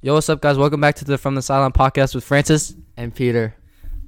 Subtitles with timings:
[0.00, 0.56] Yo, what's up, guys?
[0.56, 2.74] Welcome back to the From the Sideline podcast with Francis.
[2.96, 3.54] and Peter.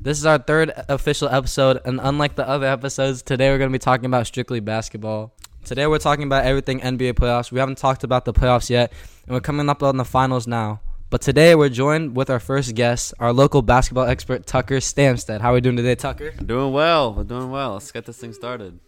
[0.01, 3.75] This is our third official episode, and unlike the other episodes, today we're going to
[3.75, 5.35] be talking about strictly basketball.
[5.65, 7.51] Today we're talking about everything NBA playoffs.
[7.53, 8.93] We haven't talked about the playoffs yet,
[9.27, 10.81] and we're coming up on the finals now.
[11.11, 15.41] But today we're joined with our first guest, our local basketball expert, Tucker Stamstad.
[15.41, 16.31] How are we doing today, Tucker?
[16.31, 17.13] Doing well.
[17.15, 17.73] We're doing well.
[17.73, 18.79] Let's get this thing started.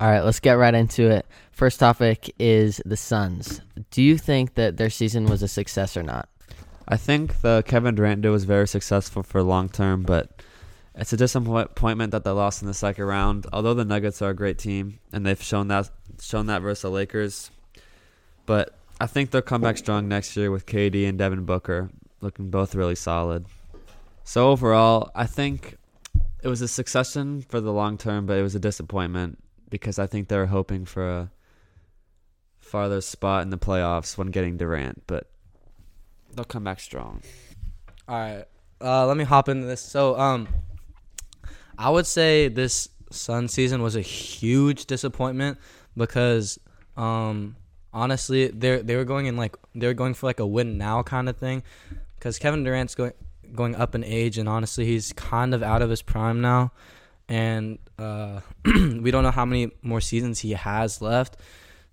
[0.00, 1.24] All right, let's get right into it.
[1.52, 3.60] First topic is the Suns.
[3.92, 6.28] Do you think that their season was a success or not?
[6.88, 10.42] I think the Kevin Durant deal was very successful for long term, but
[10.96, 13.46] it's a disappointment that they lost in the second round.
[13.52, 16.90] Although the Nuggets are a great team and they've shown that shown that versus the
[16.90, 17.50] Lakers,
[18.46, 22.50] but I think they'll come back strong next year with KD and Devin Booker looking
[22.50, 23.46] both really solid.
[24.24, 25.76] So overall, I think
[26.42, 29.38] it was a succession for the long term, but it was a disappointment
[29.74, 31.30] because I think they're hoping for a
[32.60, 35.28] farther spot in the playoffs when getting Durant, but
[36.32, 37.22] they'll come back strong.
[38.06, 38.44] All right,
[38.80, 39.80] uh, let me hop into this.
[39.80, 40.46] So, um,
[41.76, 45.58] I would say this Sun season was a huge disappointment
[45.96, 46.56] because,
[46.96, 47.56] um,
[47.92, 51.02] honestly, they they were going in like they were going for like a win now
[51.02, 51.64] kind of thing,
[52.14, 53.12] because Kevin Durant's going
[53.56, 56.70] going up in age, and honestly, he's kind of out of his prime now,
[57.28, 61.36] and uh, we don't know how many more seasons he has left.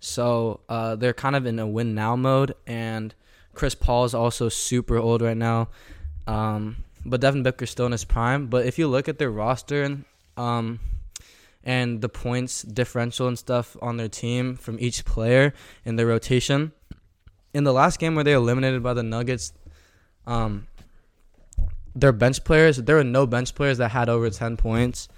[0.00, 3.14] So uh, they're kind of in a win now mode, and
[3.54, 5.68] Chris Paul is also super old right now.
[6.26, 8.46] Um, but Devin Booker's still in his prime.
[8.46, 10.04] But if you look at their roster and
[10.36, 10.80] um,
[11.64, 15.52] and the points differential and stuff on their team from each player
[15.84, 16.72] in their rotation,
[17.54, 19.52] in the last game where they eliminated by the Nuggets,
[20.26, 20.66] um,
[21.94, 25.08] their bench players there were no bench players that had over ten points,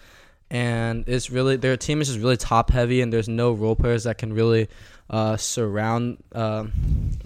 [0.51, 4.05] and it's really their team is just really top heavy, and there's no role players
[4.05, 4.69] that can really
[5.11, 6.65] uh, surround uh,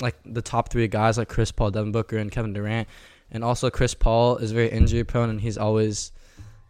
[0.01, 2.89] like the top three guys like Chris Paul, Devin Booker, and Kevin Durant.
[3.31, 6.13] And also, Chris Paul is very injury prone, and he's always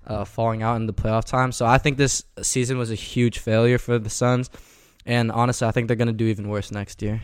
[0.06, 1.52] uh, falling out in the playoff time.
[1.52, 4.50] So I think this season was a huge failure for the Suns,
[5.06, 7.20] and honestly, I think they're gonna do even worse next year.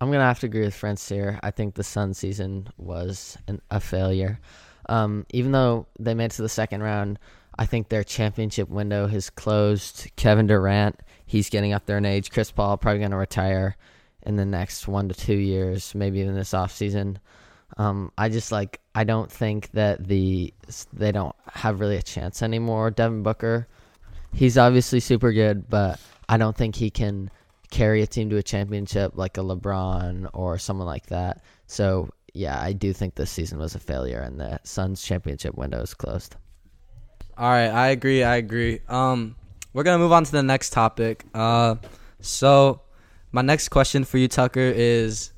[0.00, 1.38] I'm gonna have to agree with Francis here.
[1.42, 4.40] I think the Sun season was an, a failure.
[4.88, 7.18] Um, even though they made it to the second round,
[7.58, 10.10] I think their championship window has closed.
[10.16, 12.30] Kevin Durant, he's getting up there in age.
[12.30, 13.76] Chris Paul probably gonna retire
[14.22, 17.18] in the next one to two years, maybe even this off season.
[17.76, 20.52] Um, I just like I don't think that the
[20.94, 22.90] they don't have really a chance anymore.
[22.90, 23.68] Devin Booker,
[24.32, 27.30] he's obviously super good, but I don't think he can
[27.70, 31.42] carry a team to a championship like a LeBron or someone like that.
[31.66, 35.80] So yeah, I do think this season was a failure, and the Suns' championship window
[35.80, 36.36] is closed.
[37.36, 38.22] All right, I agree.
[38.22, 38.80] I agree.
[38.88, 39.36] Um,
[39.72, 41.24] we're gonna move on to the next topic.
[41.32, 41.76] Uh,
[42.20, 42.82] so
[43.32, 45.32] my next question for you, Tucker, is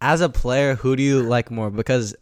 [0.00, 1.70] as a player, who do you like more?
[1.70, 2.14] Because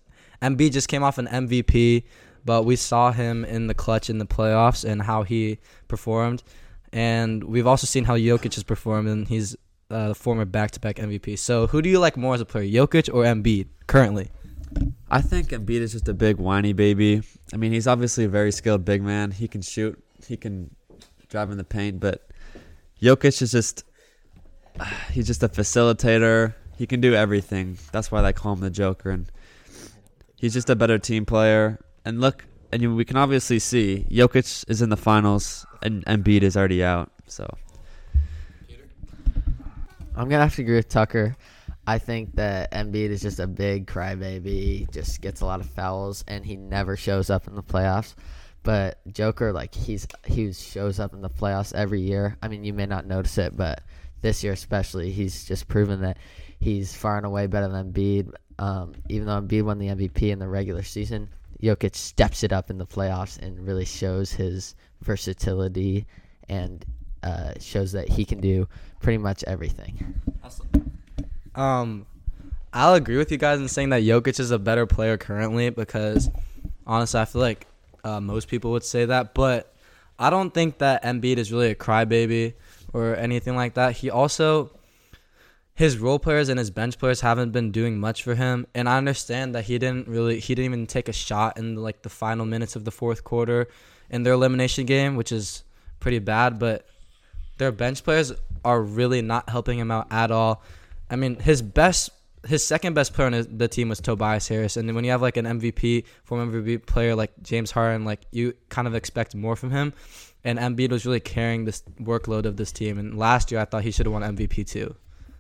[0.43, 2.05] Embiid just came off an MVP,
[2.45, 6.43] but we saw him in the clutch in the playoffs and how he performed,
[6.95, 9.57] and we've also seen how Jokic has performed, and he's
[9.91, 11.39] uh, the former back-to-back MVP.
[11.39, 14.31] So who do you like more as a player, Jokic or Embiid currently?
[15.11, 17.23] I think Embiid is just a big whiny baby.
[17.53, 19.33] I mean, he's obviously a very skilled big man.
[19.33, 20.75] He can shoot, he can
[21.29, 22.29] drive in the paint, but
[23.03, 23.85] Jokic is just
[25.11, 26.55] he's just a facilitator.
[26.79, 27.77] He can do everything.
[27.91, 29.31] That's why they call him the Joker and
[30.37, 31.81] he's just a better team player.
[32.05, 32.45] And look,
[32.75, 37.13] and we can obviously see Jokic is in the finals and Embiid is already out.
[37.29, 37.49] So
[40.17, 41.37] I'm gonna have to agree with Tucker.
[41.87, 44.91] I think that Embiid is just a big crybaby.
[44.91, 48.15] Just gets a lot of fouls, and he never shows up in the playoffs.
[48.63, 52.37] But Joker, like he's he shows up in the playoffs every year.
[52.43, 53.83] I mean, you may not notice it, but
[54.23, 56.17] this year especially, he's just proven that
[56.59, 58.33] he's far and away better than Embiid.
[58.59, 61.29] Um, even though Embiid won the MVP in the regular season,
[61.65, 66.07] Jokic steps it up in the playoffs and really shows his versatility
[66.49, 66.85] and
[67.23, 68.69] uh, shows that he can do
[69.01, 70.21] pretty much everything.
[71.55, 72.07] Um,
[72.73, 76.29] I'll agree with you guys in saying that Jokic is a better player currently because
[76.87, 77.67] honestly, I feel like
[78.03, 79.75] uh, most people would say that, but
[80.19, 82.55] I don't think that Embiid is really a crybaby
[82.93, 83.97] or anything like that.
[83.97, 84.71] He also
[85.75, 88.97] his role players and his bench players haven't been doing much for him, and I
[88.97, 92.47] understand that he didn't really he didn't even take a shot in like the final
[92.47, 93.67] minutes of the fourth quarter
[94.09, 95.65] in their elimination game, which is
[95.99, 96.87] pretty bad, but
[97.59, 98.33] their bench players
[98.65, 100.63] are really not helping him out at all.
[101.11, 102.11] I mean, his best,
[102.47, 105.37] his second best player on the team was Tobias Harris, and when you have like
[105.37, 109.71] an MVP, former MVP player like James Harden, like you kind of expect more from
[109.71, 109.93] him.
[110.47, 112.99] And Embiid was really carrying this workload of this team.
[112.99, 114.95] And last year, I thought he should have won MVP too.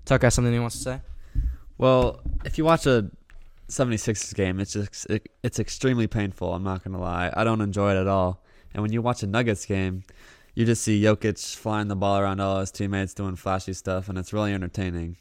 [0.04, 1.00] Tucker has something he wants to say.
[1.78, 3.10] Well, if you watch a
[3.68, 6.54] 76ers game, it's just it, it's extremely painful.
[6.54, 7.32] I'm not gonna lie.
[7.34, 8.44] I don't enjoy it at all.
[8.72, 10.04] And when you watch a Nuggets game,
[10.54, 14.18] you just see Jokic flying the ball around all his teammates, doing flashy stuff, and
[14.18, 15.16] it's really entertaining.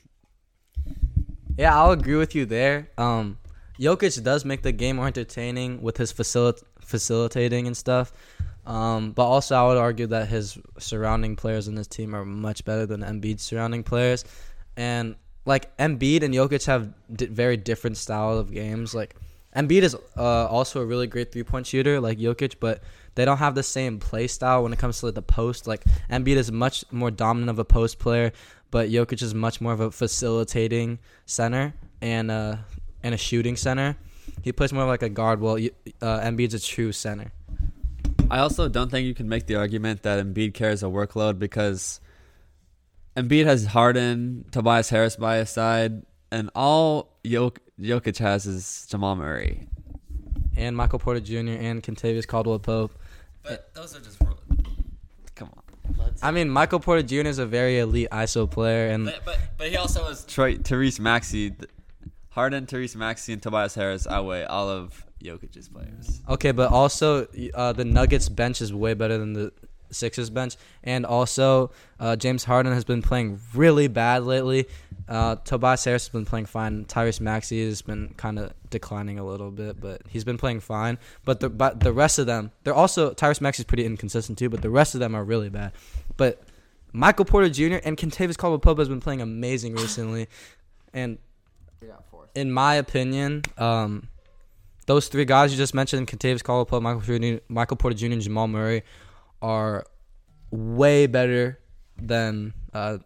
[1.57, 2.89] Yeah, I'll agree with you there.
[2.97, 3.37] Um,
[3.79, 8.11] Jokic does make the game more entertaining with his facilit- facilitating and stuff.
[8.65, 12.63] Um, but also, I would argue that his surrounding players in his team are much
[12.63, 14.23] better than Embiid's surrounding players.
[14.75, 15.15] And
[15.45, 18.93] like Embiid and Jokic have di- very different style of games.
[18.93, 19.15] Like
[19.55, 22.81] Embiid is uh, also a really great three point shooter, like Jokic, but
[23.15, 25.67] they don't have the same play style when it comes to like, the post.
[25.67, 28.31] Like Embiid is much more dominant of a post player,
[28.71, 32.57] but Jokic is much more of a facilitating center and uh,
[33.03, 33.97] and a shooting center.
[34.41, 35.41] He plays more like a guard.
[35.41, 37.31] Well, uh, Embiid's a true center.
[38.31, 41.99] I also don't think you can make the argument that Embiid carries a workload because
[43.15, 49.15] Embiid has Harden, Tobias Harris by his side, and all Jok- Jokic has is Jamal
[49.15, 49.67] Murray.
[50.55, 51.35] And Michael Porter Jr.
[51.37, 52.97] and Kentavious Caldwell Pope.
[53.43, 54.19] But those are just
[55.35, 56.13] come on.
[56.21, 57.27] I mean, Michael Porter Jr.
[57.27, 60.99] is a very elite ISO player, and but but, but he also has Troy, Tyrese
[60.99, 61.53] Maxey,
[62.29, 66.21] Harden, Tyrese Maxey, and Tobias Harris outweigh all of Jokic's players.
[66.29, 69.51] Okay, but also uh, the Nuggets bench is way better than the
[69.93, 74.65] Sixers bench, and also uh, James Harden has been playing really bad lately.
[75.07, 76.85] Uh, Tobias Harris has been playing fine.
[76.85, 80.97] Tyrese Maxey has been kind of declining a little bit, but he's been playing fine.
[81.25, 84.49] But the but the rest of them, they're also Tyrese Maxey is pretty inconsistent too.
[84.49, 85.73] But the rest of them are really bad.
[86.17, 86.43] But
[86.93, 87.77] Michael Porter Jr.
[87.83, 90.27] and Kentavious Caldwell Pope has been playing amazing recently,
[90.93, 91.17] and
[92.35, 94.07] in my opinion, um,
[94.85, 98.83] those three guys you just mentioned, Kentavious Caldwell, Michael Michael Porter Jr., and Jamal Murray,
[99.43, 99.85] are
[100.49, 101.59] way better
[102.01, 102.97] than uh,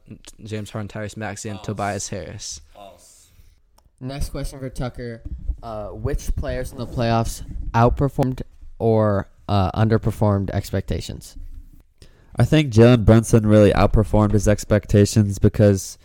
[0.44, 1.66] James Harden, Tyrese Maxey, and False.
[1.66, 2.62] Tobias Harris.
[2.74, 3.32] False.
[4.00, 5.24] Next question for Tucker:
[5.62, 7.44] uh, Which players in the playoffs
[7.74, 8.44] outperformed
[8.80, 11.36] or uh, underperformed expectations?
[12.36, 15.98] I think Jalen Brunson really outperformed his expectations because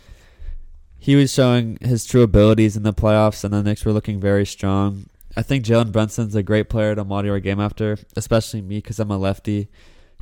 [0.97, 4.45] he was showing his true abilities in the playoffs, and the Knicks were looking very
[4.45, 5.05] strong.
[5.35, 8.99] I think Jalen Brunson's a great player to model your game after, especially me because
[8.99, 9.67] I'm a lefty.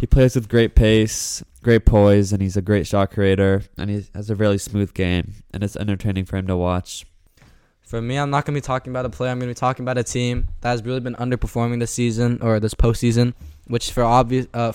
[0.01, 4.03] He plays with great pace, great poise, and he's a great shot creator, and he
[4.15, 7.06] has a really smooth game, and it's entertaining for him to watch.
[7.81, 9.30] For me, I'm not going to be talking about a player.
[9.30, 12.39] I'm going to be talking about a team that has really been underperforming this season
[12.42, 13.36] or this postseason,
[13.68, 14.71] which for obvious uh,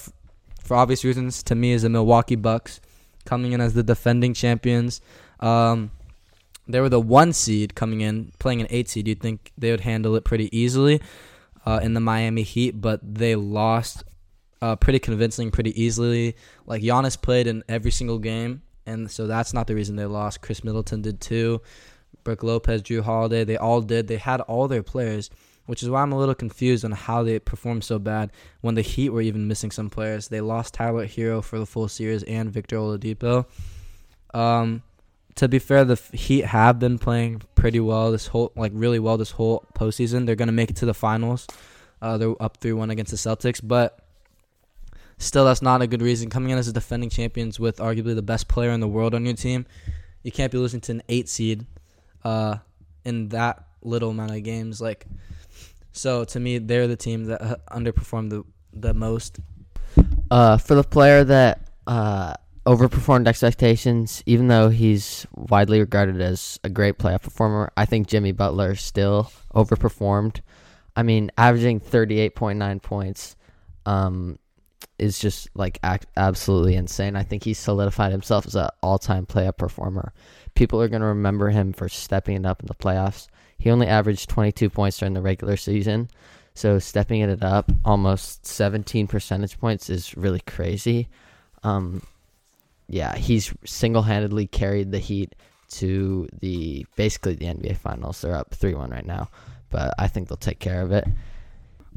[0.62, 2.80] for obvious reasons to me is the Milwaukee Bucks,
[3.24, 5.00] coming in as the defending champions.
[5.40, 5.90] Um,
[6.68, 9.08] they were the one seed coming in, playing an eight seed.
[9.08, 11.00] You'd think they would handle it pretty easily
[11.66, 14.04] uh, in the Miami Heat, but they lost
[14.62, 16.36] uh, pretty convincing, pretty easily.
[16.66, 20.40] Like Giannis played in every single game, and so that's not the reason they lost.
[20.40, 21.60] Khris Middleton did too.
[22.24, 24.08] Brook Lopez, Jrue Holiday, they all did.
[24.08, 25.30] They had all their players,
[25.66, 28.32] which is why I'm a little confused on how they performed so bad
[28.62, 30.28] when the Heat were even missing some players.
[30.28, 33.46] They lost Tyler Herro for the full series and Victor Oladipo.
[34.34, 34.82] Um,
[35.36, 39.18] to be fair, the Heat have been playing pretty well this whole, like really well
[39.18, 40.26] this whole postseason.
[40.26, 41.46] They're gonna make it to the finals.
[42.02, 44.05] Uh, they're up three one against the Celtics, but
[45.18, 46.30] still, that's not a good reason.
[46.30, 49.24] Coming in as a defending champions with arguably the best player in the world on
[49.24, 49.66] your team,
[50.22, 51.66] you can't be losing to an eight seed,
[52.24, 52.56] uh,
[53.04, 54.80] in that little amount of games.
[54.80, 55.06] Like,
[55.92, 59.38] so to me, they're the team that uh, underperformed the the most.
[60.30, 62.34] Uh, for the player that uh,
[62.66, 68.32] overperformed expectations, even though he's widely regarded as a great playoff performer, I think Jimmy
[68.32, 70.40] Butler still overperformed.
[70.96, 73.36] I mean, averaging 38.9 points
[73.86, 74.38] um,
[74.98, 77.16] is just like ac- absolutely insane.
[77.16, 80.12] I think he's solidified himself as an all-time playoff performer.
[80.54, 83.28] People are going to remember him for stepping it up in the playoffs.
[83.58, 86.08] He only averaged 22 points during the regular season,
[86.54, 91.08] so stepping it up almost 17 percentage points is really crazy.
[91.62, 92.02] Um,
[92.88, 95.34] yeah, he's single-handedly carried the Heat
[95.68, 98.20] to the basically the NBA Finals.
[98.20, 99.28] They're up three-one right now,
[99.70, 101.06] but I think they'll take care of it.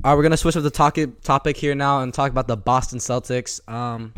[0.02, 2.56] All right, we're gonna switch up the topic topic here now and talk about the
[2.56, 3.60] Boston Celtics.
[3.70, 4.14] Um,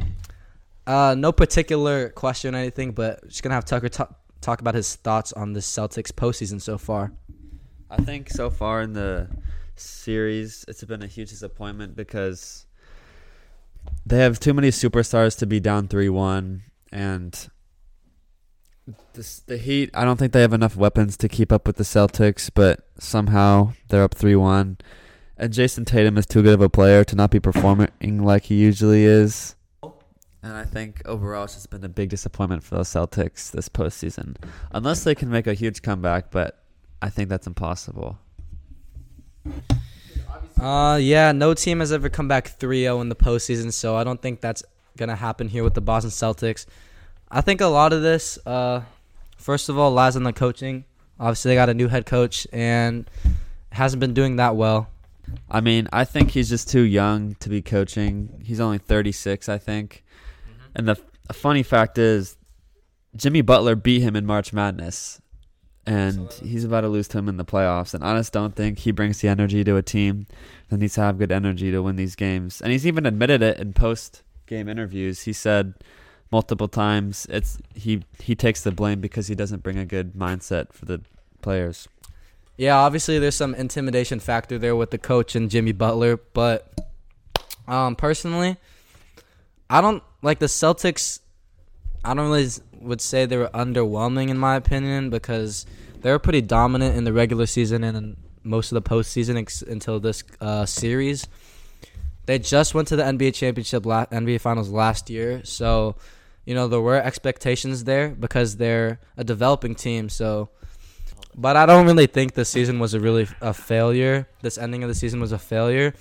[0.86, 4.96] uh, no particular question or anything, but just gonna have Tucker talk talk about his
[4.96, 7.14] thoughts on the Celtics postseason so far.
[7.90, 9.28] I think so far in the
[9.76, 12.68] series, it's been a huge disappointment because
[14.06, 16.62] they have too many superstars to be down three one,
[16.92, 17.50] and
[19.14, 19.90] this, the Heat.
[19.96, 23.74] I don't think they have enough weapons to keep up with the Celtics, but somehow
[23.88, 24.78] they're up three one,
[25.42, 27.90] and Jayson Tatum is too good of a player to not be performing
[28.24, 29.56] like he usually is.
[30.44, 34.36] And I think overall it's just been a big disappointment for the Celtics this postseason.
[34.72, 36.64] Unless they can make a huge comeback, but
[37.02, 38.20] I think that's impossible.
[40.60, 44.22] Uh, yeah, no team has ever come back 3-0 in the postseason, so I don't
[44.22, 44.64] think that's
[44.96, 46.68] gonna happen here with the Boston Celtics.
[47.32, 48.82] I think a lot of this, uh,
[49.38, 50.86] first of all, lies on the coaching.
[51.20, 53.10] Obviously, they got a new head coach and
[53.72, 54.91] hasn't been doing that well.
[55.50, 58.42] I mean, I think he's just too young to be coaching.
[58.44, 60.04] He's only 36, I think.
[60.50, 60.72] Mm-hmm.
[60.76, 60.92] And the
[61.30, 62.38] f- funny fact is,
[63.16, 65.22] Jimmy Butler beat him in March Madness,
[65.86, 67.94] and he's about to lose to him in the playoffs.
[67.94, 70.28] And I just don't think he brings the energy to a team
[70.70, 72.62] that needs to have good energy to win these games.
[72.62, 75.24] And he's even admitted it in post game interviews.
[75.24, 75.74] He said
[76.32, 80.72] multiple times it's he he takes the blame because he doesn't bring a good mindset
[80.72, 81.02] for the
[81.42, 81.88] players.
[82.62, 86.72] Yeah, obviously there's some intimidation factor there with the coach and Jimmy Butler, but
[87.68, 88.56] um, personally,
[89.68, 91.22] I don't like the Celtics.
[92.06, 92.50] I don't really
[92.80, 95.66] would say they were underwhelming in my opinion because
[96.02, 99.64] they were pretty dominant in the regular season and in most of the postseason ex-
[99.64, 101.28] until this uh, series.
[102.28, 105.96] They just went to the NBA championship, la- NBA finals last year, so
[106.46, 110.10] you know there were expectations there because they're a developing team.
[110.10, 110.50] So
[111.36, 114.28] but I don't really think this season was a really a failure.
[114.42, 115.94] This ending of the season was a failure.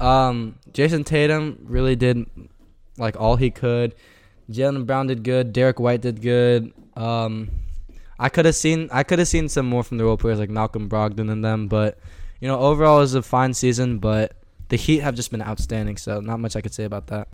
[0.00, 2.26] Um, Jayson Tatum really did
[2.98, 3.94] like all he could.
[4.50, 5.52] Jaylen Brown did good.
[5.52, 6.72] Derrick White did good.
[6.96, 7.50] Um,
[8.18, 10.50] I could have seen I could have seen some more from the role players like
[10.50, 11.98] Malcolm Brogdon and them, but
[12.40, 13.98] you know overall it was a fine season.
[13.98, 14.36] But
[14.68, 17.28] the Heat have just been outstanding, so not much I could say about that.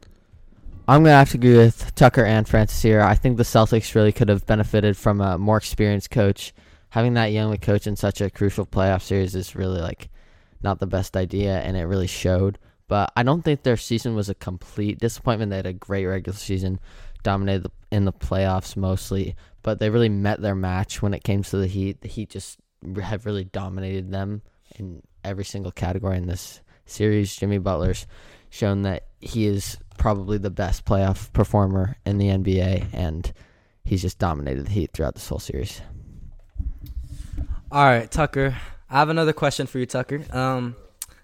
[0.89, 3.01] I'm gonna have to agree with Tucker and Francis here.
[3.01, 6.53] I think the Celtics really could have benefited from a more experienced coach.
[6.91, 10.11] Having that young coach in such a crucial playoff series is really like
[10.63, 12.59] not the best idea, and it really showed.
[12.89, 15.51] But I don't think their season was a complete disappointment.
[15.51, 16.81] They had a great regular season,
[17.23, 21.43] dominated the, in the playoffs mostly, but they really met their match when it came
[21.45, 22.01] to the Heat.
[22.01, 22.59] The Heat just
[23.01, 24.43] have really dominated them
[24.77, 27.37] in every single category in this series.
[27.37, 28.07] Jimmy Butler's
[28.51, 33.33] shown that he is probably the best playoff performer in the NBA, and
[33.85, 35.81] he's just dominated the Heat throughout this whole series.
[37.73, 38.57] All right, Tucker.
[38.91, 40.25] I have another question for you, Tucker.
[40.37, 40.75] Um,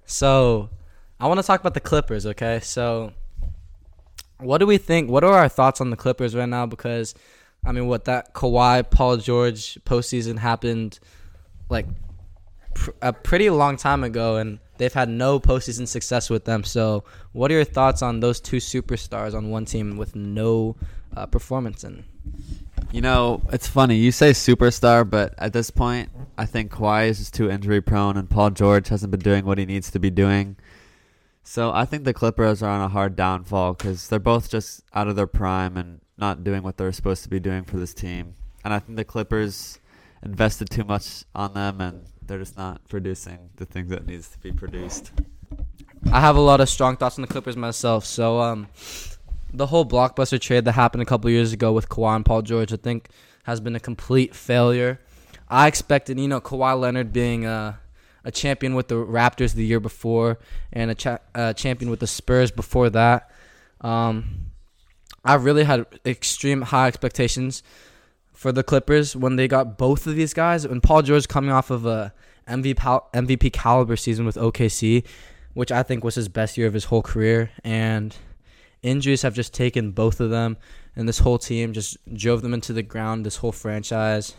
[0.05, 0.71] so
[1.19, 2.25] I want to talk about the Clippers.
[2.25, 3.13] Okay, so
[4.39, 5.11] what do we think?
[5.11, 6.65] What are our thoughts on the Clippers right now?
[6.65, 7.17] Because
[7.65, 11.01] I mean, what that Kawhi, Paul George postseason happened
[11.69, 11.87] like
[12.75, 16.63] pr- a pretty long time ago, and they've had no postseason success with them.
[16.63, 20.77] So, what are your thoughts on those two superstars on one team with no
[21.17, 22.05] uh, performance in?
[22.97, 23.97] You know, it's funny.
[23.97, 28.17] You say superstar, but at this point, I think Kawhi is just too injury prone,
[28.17, 30.57] and Paul George hasn't been doing what he needs to be doing.
[31.43, 35.09] So I think the Clippers are on a hard downfall because they're both just out
[35.09, 38.33] of their prime and not doing what they're supposed to be doing for this team.
[38.65, 39.79] And I think the Clippers
[40.23, 44.39] invested too much on them, and they're just not producing the things that needs to
[44.39, 45.13] be produced.
[46.11, 48.07] I have a lot of strong thoughts on the Clippers myself.
[48.07, 48.69] So, um,
[49.53, 52.73] the whole blockbuster trade that happened a couple years ago with Kawhi and Paul George,
[52.73, 53.09] I think,
[53.45, 55.01] has been a complete failure.
[55.49, 57.79] I expected, you know, Kawhi Leonard being a,
[58.25, 60.39] a champion with the Raptors the year before
[60.73, 63.31] and a, cha- a champion with the Spurs before that.
[63.81, 64.51] Um,
[65.25, 67.63] I really had extreme high expectations
[68.33, 70.65] for the Clippers when they got both of these guys.
[70.65, 72.13] And Paul George coming off of a
[72.49, 72.75] MVP,
[73.13, 75.05] MVP caliber season with OKC,
[75.55, 77.51] which I think was his best year of his whole career.
[77.65, 78.15] And
[78.87, 80.57] injuries have just taken both of them,
[80.95, 83.27] and this whole team just drove them into the ground.
[83.27, 84.35] This whole franchise.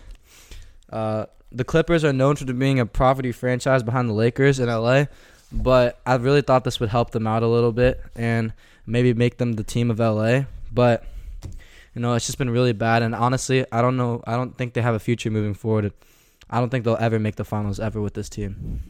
[0.92, 5.06] Uh, the Clippers are known for being a poverty franchise behind the Lakers in LA,
[5.51, 8.54] but I really thought this would help them out a little bit and
[8.86, 10.46] maybe make them the team of LA.
[10.72, 11.06] But
[11.94, 13.01] you know, it's just been really bad.
[13.01, 14.24] And honestly, I don't know.
[14.27, 15.94] I don't think they have a future moving forward.
[16.50, 18.84] I don't think they'll ever make the finals ever with this team.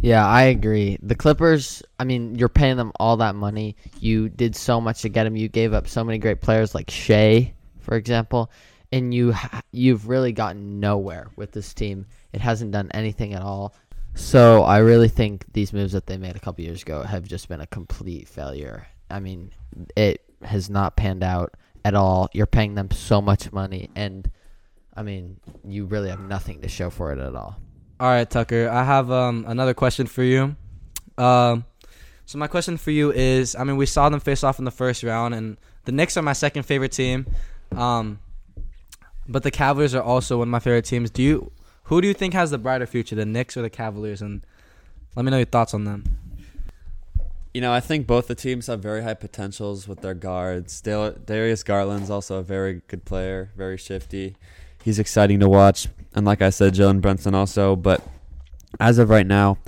[0.00, 0.96] Yeah, I agree.
[1.02, 3.76] The Clippers, I mean, you're paying them all that money.
[3.98, 5.36] You did so much to get them.
[5.36, 8.50] You gave up so many great players like Shai, for example,
[8.92, 9.34] and you
[9.72, 12.06] you've really gotten nowhere with this team.
[12.32, 13.74] It hasn't done anything at all.
[14.14, 17.48] So I really think these moves that they made a couple years ago have just
[17.48, 18.86] been a complete failure.
[19.10, 19.50] I mean,
[19.96, 22.28] it has not panned out at all.
[22.32, 24.30] You're paying them so much money, and
[24.94, 27.60] I mean, you really have nothing to show for it at all.
[28.00, 28.68] All right, Tucker.
[28.68, 30.54] I have um, another question for you.
[31.16, 31.64] Um,
[32.26, 34.70] so my question for you is: I mean, we saw them face off in the
[34.70, 37.26] first round, and the Knicks are my second favorite team.
[37.74, 38.20] Um,
[39.26, 41.10] but the Cavaliers are also one of my favorite teams.
[41.10, 41.52] Do you?
[41.84, 44.22] Who do you think has the brighter future, the Knicks or the Cavaliers?
[44.22, 44.44] And
[45.16, 46.04] let me know your thoughts on them.
[47.54, 50.80] You know, I think both the teams have very high potentials with their guards.
[50.80, 54.36] Darius Garland's also a very good player, very shifty.
[54.84, 57.76] He's exciting to watch, and like I said, Jalen Brunson also.
[57.76, 58.02] But
[58.80, 59.58] as of right now,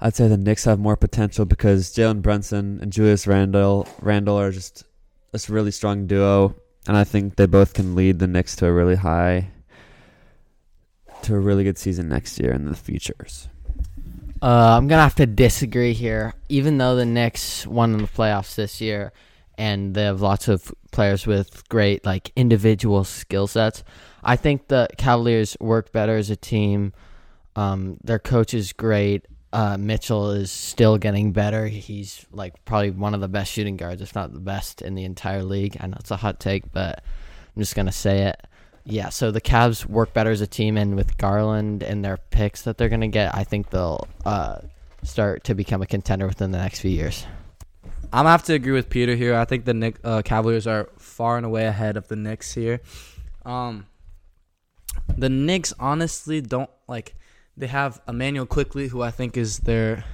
[0.00, 4.52] I'd say the Knicks have more potential because Jalen Brunson and Julius Randle Randle are
[4.52, 4.84] just
[5.32, 6.54] a really strong duo,
[6.86, 9.48] and I think they both can lead the Knicks to a really high,
[11.22, 13.48] to a really good season next year in the futures.
[14.42, 16.34] Uh, I'm gonna have to disagree here.
[16.48, 19.12] Even though the Knicks won in the playoffs this year,
[19.58, 23.84] and they have lots of players with great like individual skill sets,
[24.22, 26.92] I think the Cavaliers work better as a team.
[27.54, 29.26] Um, their coach is great.
[29.52, 31.66] Uh, Mitchell is still getting better.
[31.66, 35.04] He's like probably one of the best shooting guards, if not the best in the
[35.04, 35.76] entire league.
[35.80, 37.02] I know it's a hot take, but
[37.54, 38.46] I'm just gonna say it.
[38.84, 42.62] Yeah, so the Cavs work better as a team, and with Garland and their picks
[42.62, 44.58] that they're gonna get, I think they'll uh,
[45.02, 47.24] start to become a contender within the next few years.
[48.16, 49.34] I'm gonna have to agree with Peter here.
[49.34, 52.80] I think the Nick, uh, Cavaliers are far and away ahead of the Knicks here.
[53.44, 53.88] Um,
[55.18, 57.14] the Knicks honestly don't like.
[57.58, 60.04] They have Immanuel Quickley, who I think is their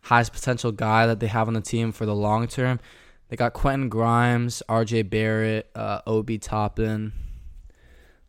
[0.00, 2.80] highest potential guy that they have on the team for the long term.
[3.28, 5.02] They got Quentin Grimes, R.J.
[5.02, 7.12] Barrett, uh, Obi Toppin,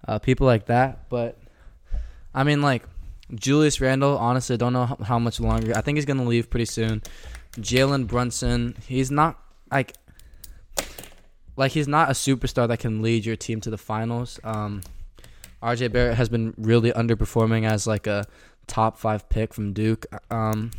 [0.06, 1.08] uh, people like that.
[1.08, 1.40] But
[2.36, 2.84] I mean, like
[3.34, 4.18] Julius Randle.
[4.18, 5.74] Honestly, don't know how, much longer.
[5.78, 7.02] I think he's gonna leave pretty soon.
[7.60, 8.76] Jalen Brunson.
[8.88, 9.40] He's not
[9.72, 9.94] like
[11.56, 14.40] like he's not a superstar that can lead your team to the finals.
[14.44, 14.84] Um,
[15.62, 18.26] RJ Barrett has been really underperforming as like a
[18.68, 20.06] top five pick from Duke.
[20.32, 20.72] Um,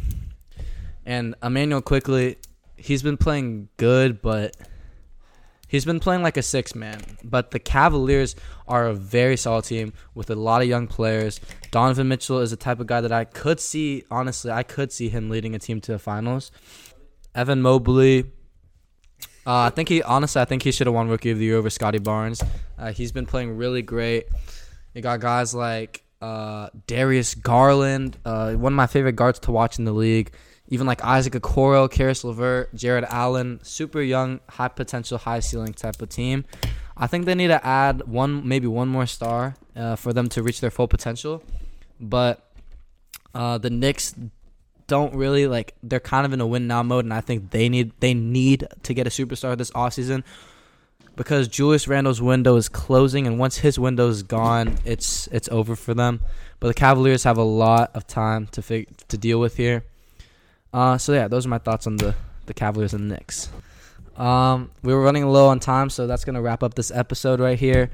[1.04, 2.36] and Immanuel Quickley,
[2.76, 4.56] he's been playing good, but
[5.68, 7.00] he's been playing like a six man.
[7.22, 8.34] But the Cavaliers
[8.66, 11.40] are a very solid team with a lot of young players.
[11.70, 15.08] Donovan Mitchell is the type of guy that I could see, honestly, I could see
[15.08, 16.50] him leading a team to the finals.
[17.34, 18.32] Evan Mobley,
[19.46, 21.56] uh, I think he, honestly, I think he should have won Rookie of the Year
[21.56, 22.42] over Scottie Barnes.
[22.78, 24.26] Uh, he's been playing really great.
[24.94, 29.78] You got guys like uh, Darius Garland, uh, one of my favorite guards to watch
[29.78, 30.32] in the league.
[30.68, 36.00] Even like Isaac Okoro, Caris LeVert, Jarrett Allen, super young, high potential, high ceiling type
[36.02, 36.44] of team.
[36.96, 40.42] I think they need to add one, maybe one more star uh, for them to
[40.42, 41.42] reach their full potential.
[42.00, 42.44] But
[43.34, 44.14] uh, the Knicks
[44.88, 45.74] don't really like.
[45.82, 48.66] They're kind of in a win now mode, and I think they need they need
[48.82, 50.24] to get a superstar this offseason
[51.14, 55.76] because Julius Randle's window is closing, and once his window is gone, it's it's over
[55.76, 56.20] for them.
[56.60, 59.84] But the Cavaliers have a lot of time to fig- to deal with here.
[60.72, 62.14] Uh, so yeah, those are my thoughts on the
[62.46, 63.48] the Cavaliers and the Knicks.
[64.16, 67.58] Um, we were running low on time, so that's gonna wrap up this episode right
[67.58, 67.90] here.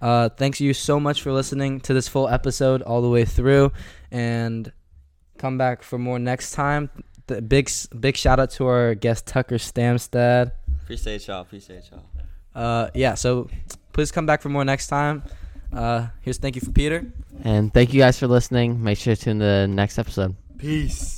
[0.00, 3.72] Uh, thanks you so much for listening to this full episode all the way through,
[4.10, 4.72] and
[5.38, 6.90] come back for more next time.
[7.26, 10.52] The big big shout out to our guest Tucker Stamstad.
[10.82, 11.42] Appreciate y'all.
[11.42, 12.04] Appreciate y'all.
[12.54, 13.48] Uh, yeah, so
[13.92, 15.22] please come back for more next time.
[15.72, 17.04] Uh, here's thank you for Peter.
[17.44, 18.82] And thank you guys for listening.
[18.82, 20.36] Make sure to tune in the next episode.
[20.56, 21.14] Peace.